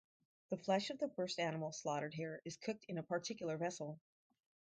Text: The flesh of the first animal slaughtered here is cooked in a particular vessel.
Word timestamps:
The 0.49 0.57
flesh 0.57 0.89
of 0.89 0.97
the 0.97 1.09
first 1.09 1.39
animal 1.39 1.71
slaughtered 1.71 2.15
here 2.15 2.41
is 2.43 2.57
cooked 2.57 2.85
in 2.85 2.97
a 2.97 3.03
particular 3.03 3.55
vessel. 3.55 3.99